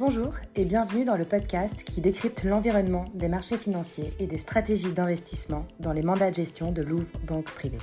[0.00, 4.92] Bonjour et bienvenue dans le podcast qui décrypte l'environnement des marchés financiers et des stratégies
[4.92, 7.76] d'investissement dans les mandats de gestion de Louvre Banque Privée.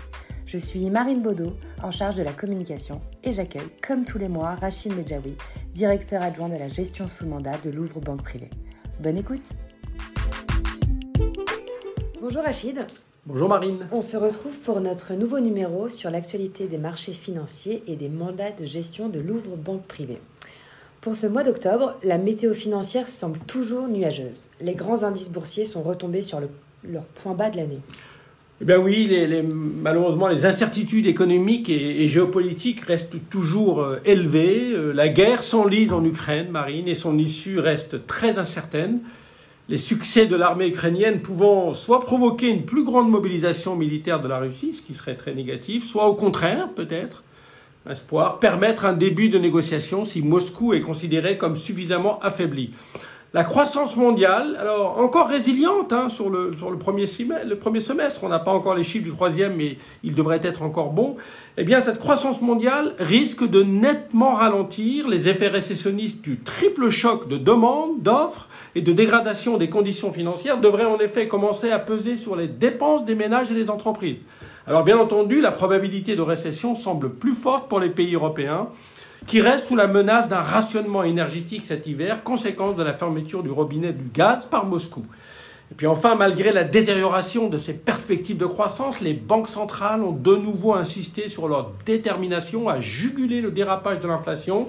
[0.48, 1.54] Je suis Marine Baudot,
[1.84, 5.36] en charge de la communication, et j'accueille, comme tous les mois, Rachid Medjaoui,
[5.76, 8.50] directeur adjoint de la gestion sous mandat de Louvre Banque Privée.
[9.00, 9.52] Bonne écoute
[12.20, 12.88] Bonjour Rachid.
[13.28, 13.88] Bonjour Marine.
[13.92, 18.50] On se retrouve pour notre nouveau numéro sur l'actualité des marchés financiers et des mandats
[18.50, 20.20] de gestion de Louvre Banque Privée.
[21.08, 24.50] Pour ce mois d'octobre, la météo financière semble toujours nuageuse.
[24.60, 26.42] Les grands indices boursiers sont retombés sur
[26.84, 27.80] leur point bas de l'année.
[28.60, 29.10] Eh bien oui,
[29.82, 34.74] malheureusement, les incertitudes économiques et, géopolitiques restent toujours euh, élevées.
[34.74, 39.00] Euh, la guerre s'enlise en Ukraine, Marine, et son issue reste très incertaine.
[39.70, 44.40] Les succès de l'armée ukrainienne pouvant soit provoquer une plus grande mobilisation militaire de la
[44.40, 47.24] Russie, ce qui serait très négatif, soit au contraire, peut-être,
[47.90, 52.74] espoir, permettre un début de négociation si Moscou est considéré comme suffisamment affaibli.
[53.34, 58.74] La croissance mondiale, alors encore résiliente hein, sur, le, premier semestre, on n'a pas encore
[58.74, 61.18] les chiffres du troisième, mais il devrait être encore bon,
[61.58, 67.28] eh bien cette croissance mondiale risque de nettement ralentir les effets récessionnistes du triple choc
[67.28, 72.16] de demande, d'offres et de dégradation des conditions financières devraient en effet commencer à peser
[72.16, 74.20] sur les dépenses des ménages et des entreprises.
[74.68, 78.68] Alors bien entendu, la probabilité de récession semble plus forte pour les pays européens,
[79.26, 83.50] qui reste sous la menace d'un rationnement énergétique cet hiver, conséquence de la fermeture du
[83.50, 85.06] robinet du gaz par Moscou.
[85.72, 90.12] Et puis enfin, malgré la détérioration de ces perspectives de croissance, les banques centrales ont
[90.12, 94.68] de nouveau insisté sur leur détermination à juguler le dérapage de l'inflation.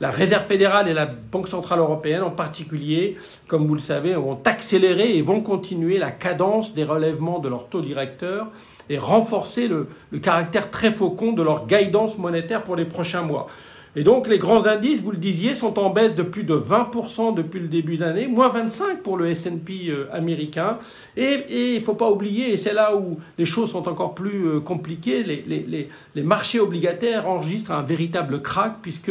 [0.00, 4.40] La Réserve fédérale et la Banque centrale européenne en particulier, comme vous le savez, vont
[4.46, 8.46] accélérer et vont continuer la cadence des relèvements de leurs taux directeurs
[8.88, 13.48] et renforcer le, le caractère très faucon de leur guidance monétaire pour les prochains mois.
[13.96, 17.34] Et donc les grands indices, vous le disiez, sont en baisse de plus de 20%
[17.34, 20.78] depuis le début d'année, moins 25% pour le S&P euh, américain.
[21.16, 24.46] Et il ne faut pas oublier, et c'est là où les choses sont encore plus
[24.46, 29.10] euh, compliquées, les, les, les, marchés obligataires enregistrent un véritable crack puisque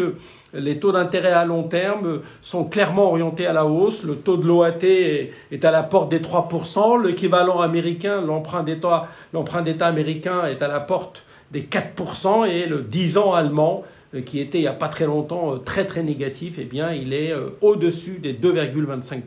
[0.54, 4.04] les taux d'intérêt à long terme sont clairement orientés à la hausse.
[4.04, 10.46] Le taux de l'OAT est, à la porte des 3%, l'équivalent américain, l'emprunt d'État américain
[10.46, 14.62] est à la porte des 4% et le 10 ans allemand euh, qui était il
[14.62, 18.20] n'y a pas très longtemps euh, très très négatif, eh bien il est euh, au-dessus
[18.20, 19.22] des 2,25%.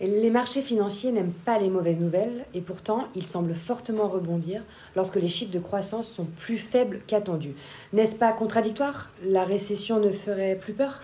[0.00, 4.62] Les marchés financiers n'aiment pas les mauvaises nouvelles et pourtant ils semblent fortement rebondir
[4.94, 7.54] lorsque les chiffres de croissance sont plus faibles qu'attendus.
[7.92, 9.10] N'est-ce pas contradictoire?
[9.26, 11.00] La récession ne ferait plus peur?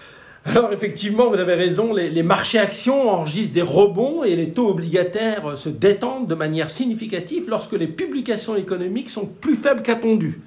[0.46, 4.68] Alors effectivement, vous avez raison, les, les, marchés actions enregistrent des rebonds et les taux
[4.68, 10.42] obligataires se détendent de manière significative lorsque les publications économiques sont plus faibles qu'attendues.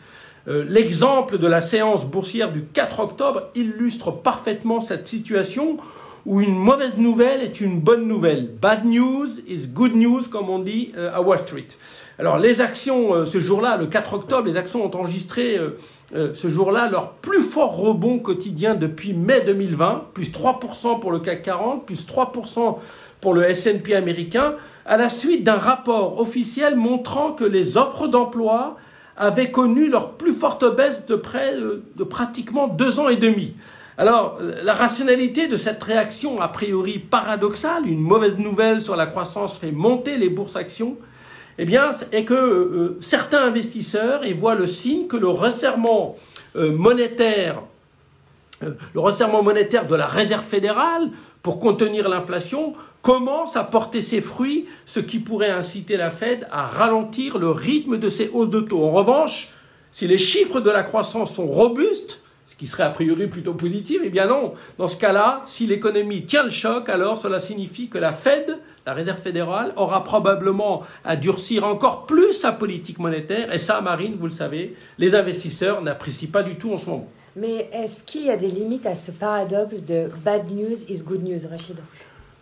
[0.48, 5.76] Euh, l'exemple de la séance boursière du 4 octobre illustre parfaitement cette situation
[6.26, 8.48] où une mauvaise nouvelle est une bonne nouvelle.
[8.62, 11.68] Bad news is good news, comme on dit euh, à Wall Street.
[12.18, 15.60] Alors les actions, euh, ce jour-là, le 4 octobre, les actions ont enregistré
[16.14, 21.44] ce jour-là leur plus fort rebond quotidien depuis mai 2020, plus 3% pour le CAC
[21.44, 22.78] 40, plus 3%
[23.20, 24.56] pour le S&P américain,
[24.86, 28.78] à la suite d'un rapport officiel montrant que les offres d'emploi
[29.18, 33.56] avaient connu leur plus forte baisse de près de, pratiquement deux ans et demi.
[33.98, 39.58] Alors, la rationalité de cette réaction a priori paradoxale, une mauvaise nouvelle sur la croissance
[39.58, 40.98] fait monter les bourses actions,
[41.58, 46.16] eh bien, est que euh, certains investisseurs y voient le signe que le resserrement
[46.56, 47.64] euh, monétaire,
[48.64, 51.10] euh, le resserrement monétaire de la Réserve fédérale
[51.42, 52.74] pour contenir l'inflation
[53.08, 57.98] commence à porter ses fruits, ce qui pourrait inciter la Fed à ralentir le rythme
[57.98, 58.84] de ses hausses de taux.
[58.84, 59.54] En revanche,
[59.94, 62.20] si les chiffres de la croissance sont robustes,
[62.50, 64.56] ce qui serait a priori plutôt positif, eh bien non.
[64.78, 68.94] Dans ce cas-là, si l'économie tient le choc, alors cela signifie que la Fed, la
[68.94, 73.54] Réserve fédérale, aura probablement à durcir encore plus sa politique monétaire.
[73.54, 77.08] Et ça, Marine, vous le savez, les investisseurs n'apprécient pas du tout en ce moment.
[77.38, 81.24] Mais est-ce qu'il y a des limites à ce paradoxe de bad news is good
[81.24, 81.78] news, Rachid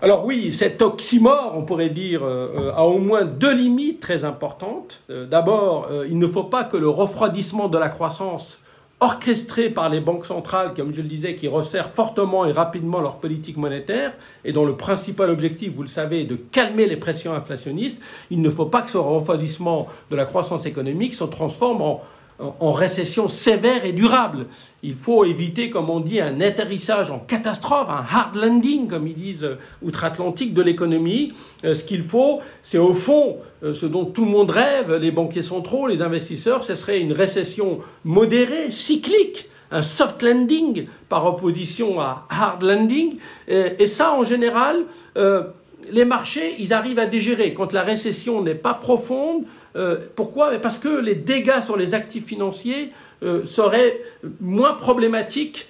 [0.02, 4.26] alors oui, cet oxymore, on pourrait dire, euh, euh, a au moins deux limites très
[4.26, 5.02] importantes.
[5.10, 8.60] Euh, d'abord, il ne faut pas que le refroidissement de la croissance
[9.00, 13.18] orchestré par les banques centrales, comme je le disais, qui resserrent fortement et rapidement leur
[13.18, 14.14] politique monétaire,
[14.44, 18.00] et dont le principal objectif, vous le savez, est de calmer les pressions inflationnistes,
[18.32, 22.02] il ne faut pas que ce refroidissement de la croissance économique se transforme en,
[22.40, 24.48] en récession sévère et durable.
[24.84, 29.16] Il faut éviter, comme on dit, un atterrissage en catastrophe, un hard landing, comme ils
[29.16, 31.32] disent euh, outre-Atlantique, de l'économie.
[31.64, 35.12] Euh, ce qu'il faut, c'est au fond euh, ce dont tout le monde rêve, les
[35.12, 42.02] banquiers centraux, les investisseurs, ce serait une récession modérée, cyclique, un soft landing par opposition
[42.02, 43.16] à hard landing.
[43.48, 44.86] Et, ça, en général,
[45.92, 49.44] les marchés, ils arrivent à dégérer quand la récession n'est pas profonde.
[49.76, 50.52] Euh, pourquoi?
[50.60, 52.92] Parce que les dégâts sur les actifs financiers
[53.24, 54.00] euh, seraient
[54.40, 55.70] moins problématiques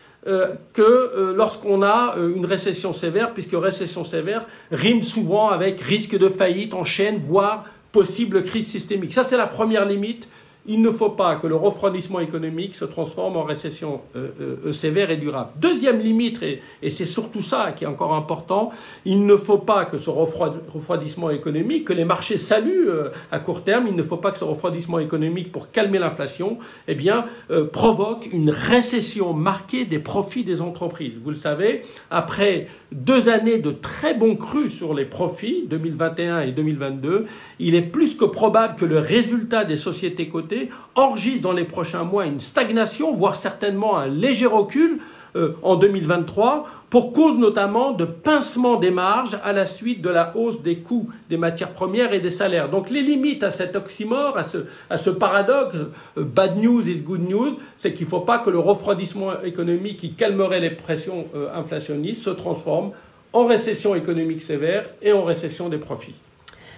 [0.73, 6.73] que lorsqu'on a une récession sévère, puisque récession sévère rime souvent avec risque de faillite
[6.73, 9.13] en chaîne, voire possible crise systémique.
[9.13, 10.27] Ça, c'est la première limite
[10.67, 14.29] il ne faut pas que le refroidissement économique se transforme en récession euh,
[14.65, 15.51] euh, sévère et durable.
[15.57, 18.71] Deuxième limite, et, c'est surtout ça qui est encore important,
[19.05, 23.63] il ne faut pas que ce refroidissement économique, que les marchés saluent euh, à court
[23.63, 26.57] terme, il ne faut pas que ce refroidissement économique, pour calmer l'inflation,
[26.87, 27.25] eh bien,
[27.71, 31.13] provoque une récession marquée des profits des entreprises.
[31.23, 36.51] Vous le savez, après deux années de très bons crus sur les profits, 2021 et
[36.51, 37.25] 2022,
[37.59, 40.54] il est plus que probable que le résultat des sociétés cotées
[40.95, 44.99] enregistre dans les prochains mois une stagnation, voire certainement un léger recul
[45.35, 50.35] euh, en 2023, pour cause notamment de pincement des marges à la suite de la
[50.37, 52.69] hausse des coûts des matières premières et des salaires.
[52.69, 55.75] Donc les limites à cet oxymore, à ce, paradoxe,
[56.17, 59.97] euh, bad news is good news, c'est qu'il ne faut pas que le refroidissement économique
[59.97, 62.91] qui calmerait les pressions euh, inflationnistes se transforme
[63.33, 66.15] en récession économique sévère et en récession des profits.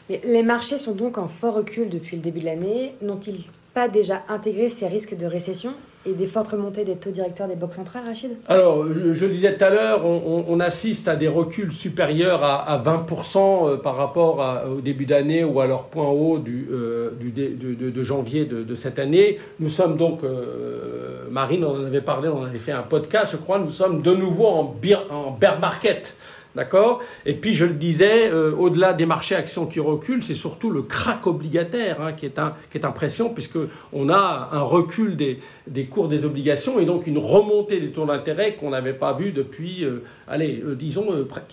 [0.10, 2.94] Les marchés sont donc en fort recul depuis le début de l'année.
[3.02, 3.44] N'ont-ils
[3.78, 5.76] pas déjà intégré ces risques de récession
[6.08, 8.32] et des fortes remontées des taux directeurs des banques centrales, Rachid?
[8.48, 13.78] Alors, je, disais tout à l'heure, on, assiste à des reculs supérieurs à, 20% euh,
[13.78, 14.44] par rapport
[14.76, 19.38] au début d'année ou à leur point haut du, euh, de, janvier de, cette année.
[19.60, 23.38] Nous sommes donc, euh, Marine, on en avait parlé, on avait fait un podcast, je
[23.38, 26.16] crois, nous sommes de nouveau en bear market.
[26.58, 27.04] D'accord?
[27.28, 30.82] Et puis, je le disais, euh, au-delà des marchés actions qui reculent, c'est surtout le
[30.82, 35.40] crack obligataire hein, qui, est un, qui est impressionnant, puisqu'on a un recul des,
[35.86, 39.84] cours des obligations et donc une remontée des taux d'intérêt qu'on n'avait pas vu depuis,
[39.84, 41.06] euh, allez, euh, disons,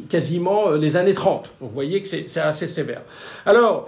[0.08, 1.52] quasiment les années 30.
[1.60, 3.02] Donc, vous voyez que c'est assez sévère.
[3.44, 3.86] Alors,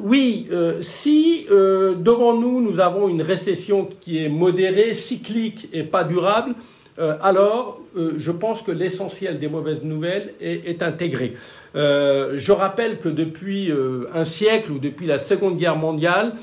[0.00, 0.48] oui,
[0.80, 6.54] si devant nous, nous avons une récession qui est modérée, cyclique et pas durable,
[6.98, 11.34] euh, alors euh, je pense que l'essentiel des mauvaises nouvelles est, intégré.
[11.76, 13.72] Euh, je rappelle que depuis
[14.14, 16.34] un siècle ou depuis la Seconde Guerre mondiale,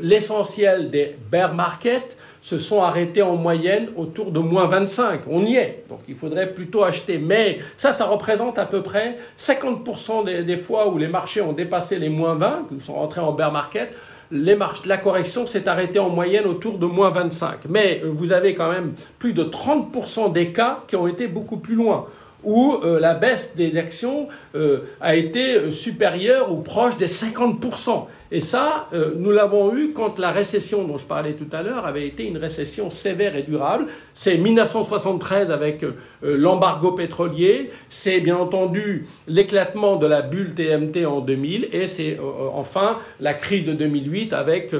[0.00, 5.22] l'essentiel des bear markets se sont arrêtés en moyenne autour de moins 25.
[5.28, 7.18] On y est, donc il faudrait plutôt acheter.
[7.18, 11.98] Mais ça, ça représente à peu près 50% des, fois où les marchés ont dépassé
[11.98, 13.92] les moins 20, qui sont rentrés en bear market
[14.30, 17.60] la correction s'est arrêtée en moyenne autour de moins 25.
[17.68, 21.58] Mais euh, vous avez quand même plus de 30% des cas qui ont été beaucoup
[21.58, 22.06] plus loin
[22.44, 28.06] où euh, la baisse des actions euh, a été supérieure ou proche des 50%.
[28.32, 31.86] Et ça, euh, nous l'avons eu quand la récession dont je parlais tout à l'heure
[31.86, 33.86] avait été une récession sévère et durable.
[34.14, 35.92] C'est 1973 avec euh,
[36.22, 42.48] l'embargo pétrolier, c'est bien entendu l'éclatement de la bulle TMT en 2000 et c'est euh,
[42.52, 44.72] enfin la crise de 2008 avec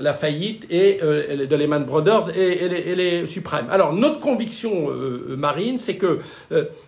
[0.00, 3.66] la faillite et, de Lehman Brothers et, et, les, suprêmes.
[3.70, 4.88] Alors notre conviction
[5.36, 6.20] marine, c'est que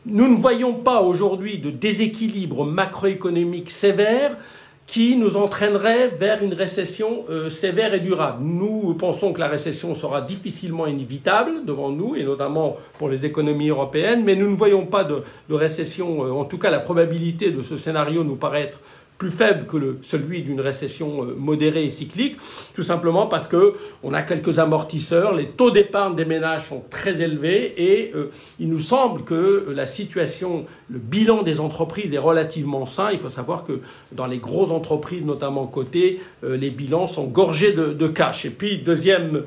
[0.06, 4.37] nous ne voyons pas aujourd'hui de déséquilibre macroéconomique sévère
[4.86, 8.44] qui nous entraînerait vers une récession euh, sévère et durable.
[8.44, 13.70] Nous pensons que la récession sera difficilement inévitable devant nous, et notamment pour les économies
[13.70, 17.62] européennes, mais nous ne voyons pas de, récession, euh, en tout cas la probabilité de
[17.62, 18.79] ce scénario nous paraît être
[19.18, 22.36] plus faible que celui d'une récession euh, modérée et cyclique,
[22.74, 27.20] tout simplement parce que on a quelques amortisseurs, les taux d'épargne des ménages sont très
[27.22, 32.18] élevés et euh, il nous semble que euh, la situation, le bilan des entreprises est
[32.18, 33.10] relativement sain.
[33.12, 33.80] Il faut savoir que
[34.12, 38.44] dans les grosses entreprises, notamment cotées, les bilans sont gorgés de cash.
[38.44, 39.44] Et puis deuxième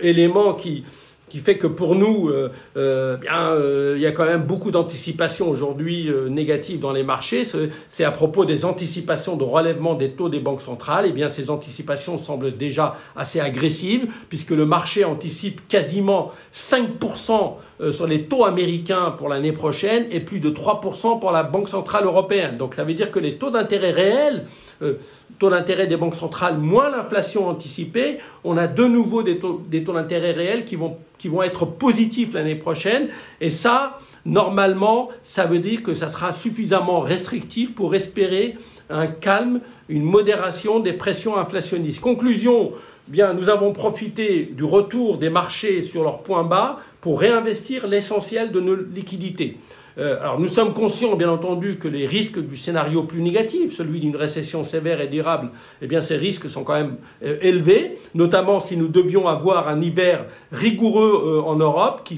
[0.00, 0.84] élément qui
[1.28, 4.70] qui fait que pour nous, euh, euh, bien, euh, il y a quand même beaucoup
[4.70, 7.46] d'anticipations aujourd'hui négatives dans les marchés.
[7.90, 11.06] C'est à propos des anticipations de relèvement des taux des banques centrales.
[11.06, 17.56] Et eh bien, ces anticipations semblent déjà assez agressives, puisque le marché anticipe quasiment 5%
[17.92, 22.04] sur les taux américains pour l'année prochaine et plus de 3% pour la Banque centrale
[22.04, 22.56] européenne.
[22.56, 24.46] Donc, ça veut dire que les taux d'intérêt réels
[25.38, 30.32] taux d'intérêt des banques centrales moins l'inflation anticipée, on a de nouveau des taux, d'intérêt
[30.32, 33.08] réels qui vont, qui vont être positifs l'année prochaine.
[33.40, 38.56] Et ça, normalement, ça veut dire que ça sera suffisamment restrictif pour espérer
[38.90, 42.00] un calme, une modération des pressions inflationnistes.
[42.00, 42.72] Conclusion,
[43.10, 48.60] nous avons profité du retour des marchés sur leurs points bas pour réinvestir l'essentiel de
[48.60, 49.56] nos liquidités.
[49.98, 53.98] Euh, alors nous sommes conscients, bien entendu, que les risques du scénario plus négatif, celui
[53.98, 55.50] d'une récession sévère et durable,
[55.82, 60.26] eh ces risques sont quand même euh, élevés, notamment si nous devions avoir un hiver
[60.52, 62.08] rigoureux euh, en Europe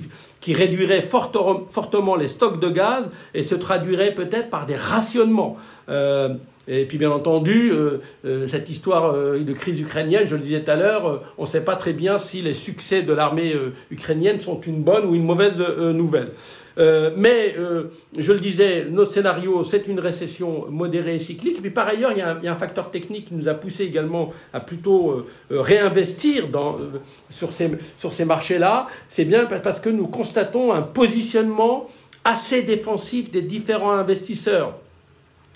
[0.40, 5.56] qui réduirait fortement les stocks de gaz et se traduirait peut-être par des rationnements.
[6.72, 7.72] Et puis bien entendu,
[8.48, 11.74] cette histoire de crise ukrainienne, je le disais tout à l'heure, on ne sait pas
[11.74, 13.54] très bien si les succès de l'armée
[13.90, 16.28] ukrainienne sont une bonne ou une mauvaise nouvelle.
[16.80, 21.58] Euh, mais euh, je le disais, notre scénario, c'est une récession modérée et cyclique.
[21.62, 24.60] Mais par ailleurs, il y, a un, facteur technique qui nous a poussé également à
[24.60, 26.46] plutôt euh, réinvestir
[27.30, 28.88] sur ces marchés-là.
[29.08, 31.88] C'est bien parce que nous constatons un positionnement
[32.24, 34.74] assez défensif des différents investisseurs.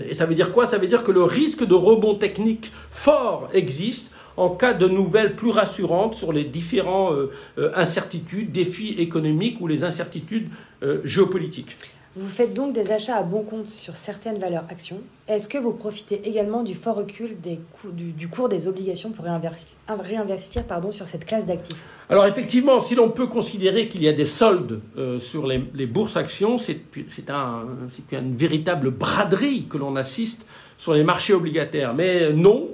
[0.03, 0.67] Et ça veut dire quoi?
[0.67, 5.37] Ça veut dire que le risque de rebond technique fort existe en cas de nouvelles
[5.37, 10.49] plus rassurantes sur les différents euh, euh, incertitudes, défis économiques ou les incertitudes
[10.83, 11.77] euh, géopolitiques.
[12.17, 15.01] Vous faites donc des achats à bon compte sur certaines valeurs actions.
[15.27, 21.09] Est-ce que vous profitez également du fort recul du, cours des obligations pour réinvestir, sur
[21.09, 21.83] cette classe d'actifs?
[22.09, 24.81] Alors effectivement, si l'on peut considérer qu'il y a des soldes
[25.19, 27.65] sur les, bourses actions, c'est un,
[28.13, 30.47] une véritable braderie que l'on assiste
[30.79, 31.95] sur les marchés obligataires.
[31.95, 32.69] Mais non,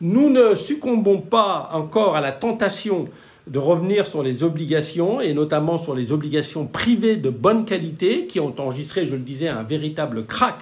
[0.00, 3.08] nous ne succombons pas encore à la tentation
[3.46, 8.40] de revenir sur les obligations, et notamment sur les obligations privées de bonne qualité, qui
[8.40, 10.58] ont enregistré, je le disais, un véritable crack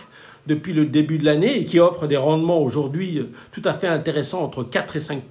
[0.47, 4.43] depuis le début de l'année et qui offrent des rendements aujourd'hui tout à fait intéressants
[4.43, 5.23] entre 4 et 5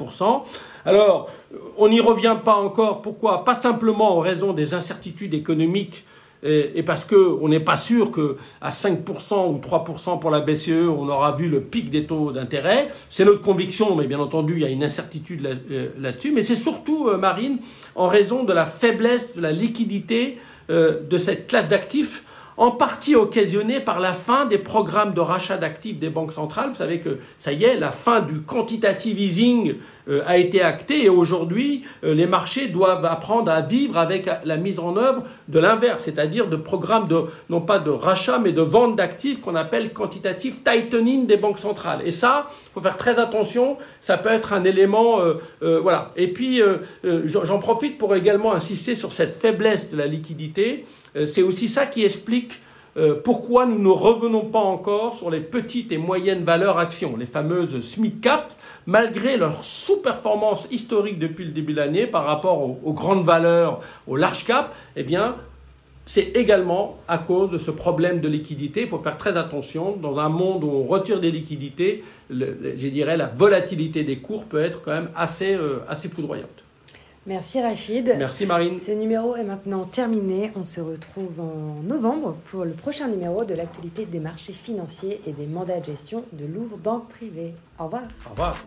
[0.85, 1.29] Alors,
[1.77, 3.01] on n'y revient pas encore.
[3.01, 3.45] Pourquoi?
[3.45, 6.03] Pas simplement en raison des incertitudes économiques
[6.43, 11.35] et, parce qu'on n'est pas sûr qu'à 5% ou 3% pour la BCE, on aura
[11.35, 12.89] vu le pic des taux d'intérêt.
[13.09, 16.31] C'est notre conviction, mais bien entendu, il y a une incertitude euh, là-dessus.
[16.31, 17.59] mais c'est surtout, euh, Marine,
[17.95, 20.37] en raison de la faiblesse de la liquidité
[20.69, 22.23] euh, de cette classe d'actifs
[22.57, 26.69] en partie occasionné par la fin des programmes de rachat d'actifs des banques centrales.
[26.69, 29.75] Vous savez que ça y est, la fin du quantitative easing
[30.25, 34.79] a été actée et aujourd'hui, euh, les marchés doivent apprendre à vivre avec la mise
[34.79, 38.95] en œuvre de l'inverse, c'est-à-dire de programmes de, non pas de rachat, mais de vente
[38.95, 42.01] d'actifs qu'on appelle quantitative tightening des banques centrales.
[42.05, 46.11] Et ça, faut faire très attention, ça peut être un élément, euh, voilà.
[46.15, 46.61] Et puis,
[47.03, 50.85] j'en profite pour également insister sur cette faiblesse de la liquidité.
[51.15, 52.59] Euh, c'est aussi ça qui explique
[52.95, 57.25] euh, pourquoi nous ne revenons pas encore sur les petites et moyennes valeurs actions, les
[57.25, 58.53] fameuses SMIC Cap,
[58.85, 64.15] malgré leur sous-performance historique depuis le début de l'année par rapport aux, grandes valeurs, aux
[64.15, 65.35] large cap, eh bien,
[66.05, 68.81] c'est également à cause de ce problème de liquidité.
[68.81, 69.95] Il faut faire très attention.
[69.95, 74.61] Dans un monde où on retire des liquidités, je dirais la volatilité des cours peut
[74.61, 76.62] être quand même assez, euh, assez poudroyante.
[77.25, 78.15] Merci Rachid.
[78.17, 78.73] Merci Marine.
[78.73, 80.51] Ce numéro est maintenant terminé.
[80.55, 85.31] On se retrouve en novembre pour le prochain numéro de l'actualité des marchés financiers et
[85.31, 87.53] des mandats de gestion de Louvre Banque Privée.
[87.79, 88.03] Au revoir.
[88.25, 88.57] Au revoir.